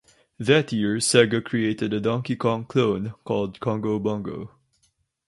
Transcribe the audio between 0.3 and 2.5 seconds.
That year Sega created a "Donkey